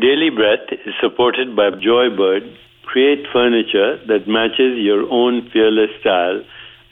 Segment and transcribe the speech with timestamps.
[0.00, 2.56] Daily Breath is supported by Joybird.
[2.84, 6.40] Create furniture that matches your own fearless style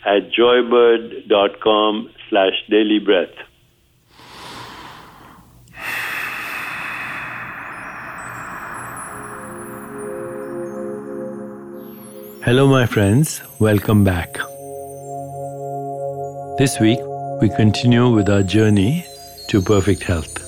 [0.05, 3.31] at joybird.com slash dailybreath.
[12.45, 13.41] Hello, my friends.
[13.61, 14.35] Welcome back.
[16.59, 16.99] This week,
[17.41, 19.05] we continue with our journey
[19.47, 20.46] to perfect health.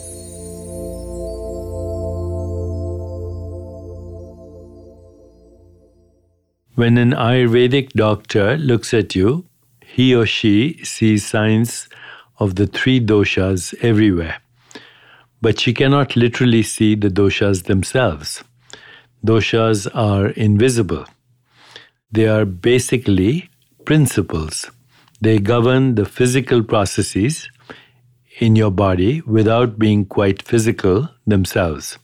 [6.79, 9.47] When an Ayurvedic doctor looks at you,
[9.85, 11.89] he or she sees signs
[12.39, 14.41] of the three doshas everywhere.
[15.43, 18.45] But she cannot literally see the doshas themselves.
[19.27, 21.05] Doshas are invisible.
[22.13, 23.51] They are basically
[23.85, 24.71] principles.
[25.21, 27.51] They govern the physical processes
[28.39, 31.99] in your body without being quite physical themselves.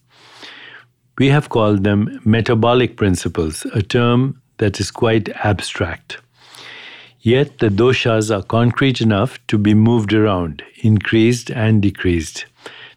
[1.17, 6.19] We have called them metabolic principles, a term that is quite abstract.
[7.21, 12.45] Yet the doshas are concrete enough to be moved around, increased and decreased.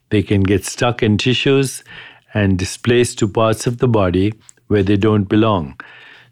[0.09, 1.83] They can get stuck in tissues
[2.33, 4.33] and displaced to parts of the body
[4.67, 5.79] where they don't belong.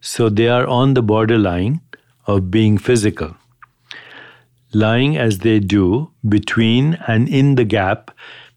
[0.02, 1.82] So they are on the borderline
[2.28, 3.36] of being physical.
[4.74, 8.12] Lying as they do between and in the gap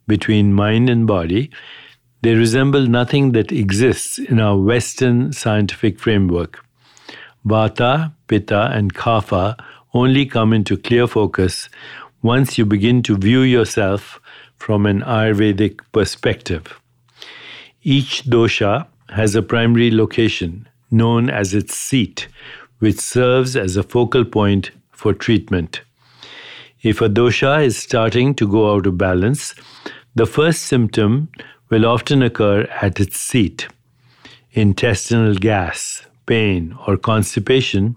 [0.08, 1.50] between mind and body,
[2.22, 6.64] they resemble nothing that exists in our Western scientific framework.
[7.47, 9.56] Vata, Pitta, and Kapha
[9.94, 11.69] only come into clear focus
[12.22, 14.20] once you begin to view yourself
[14.56, 16.80] from an Ayurvedic perspective.
[17.83, 22.28] Each dosha has a primary location known as its seat,
[22.80, 25.83] which serves as a focal point for treatment.
[26.83, 29.55] If a dosha is starting to go out of balance,
[30.14, 31.28] the first symptom
[31.70, 33.69] will often occur at its seat.
[34.52, 37.97] Intestinal gas, pain, or constipation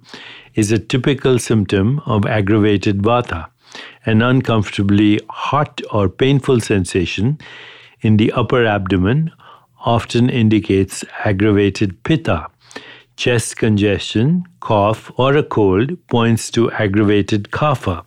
[0.55, 3.48] is a typical symptom of aggravated vata.
[4.05, 7.37] An uncomfortably hot or painful sensation
[8.02, 9.32] in the upper abdomen
[9.86, 12.48] often indicates aggravated pitta.
[13.15, 18.03] Chest congestion, cough, or a cold points to aggravated kapha.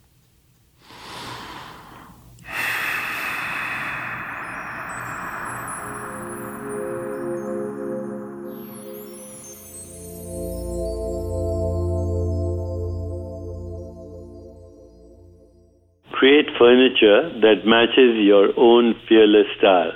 [16.14, 19.94] Create furniture that matches your own fearless style.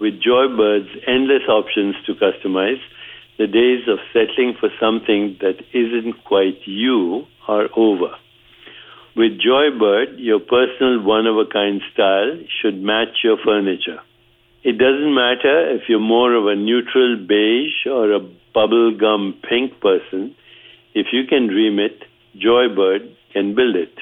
[0.00, 2.82] With Joybird's endless options to customize,
[3.38, 8.16] the days of settling for something that isn't quite you are over.
[9.14, 14.00] With Joybird, your personal one of a kind style should match your furniture.
[14.64, 18.20] It doesn't matter if you're more of a neutral beige or a
[18.52, 20.34] bubblegum pink person,
[20.92, 22.02] if you can dream it,
[22.36, 23.96] Joybird can build it.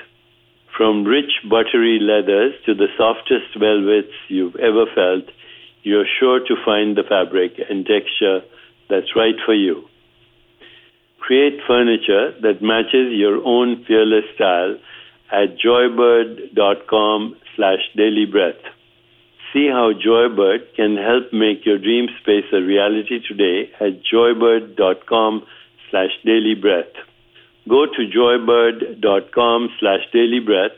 [0.76, 5.24] From rich buttery leathers to the softest velvets you've ever felt,
[5.82, 8.40] you're sure to find the fabric and texture
[8.90, 9.84] that's right for you.
[11.20, 14.76] Create furniture that matches your own fearless style
[15.30, 18.60] at joybird.com slash dailybreath.
[19.52, 25.46] See how Joybird can help make your dream space a reality today at joybird.com
[25.90, 27.03] slash dailybreath.
[27.68, 30.76] Go to joybird.com slash dailybreath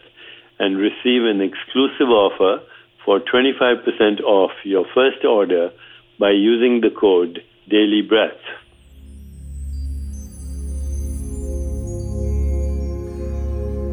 [0.58, 2.62] and receive an exclusive offer
[3.04, 5.70] for 25% off your first order
[6.19, 8.38] by using the code dailybreath.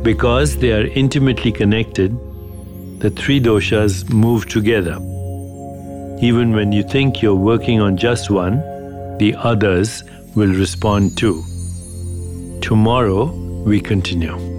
[0.04, 2.12] Because they are intimately connected,
[3.00, 4.98] the three doshas move together.
[6.22, 8.58] Even when you think you're working on just one,
[9.18, 10.04] the others
[10.36, 11.44] will respond too.
[12.64, 13.26] Tomorrow,
[13.66, 14.53] we continue.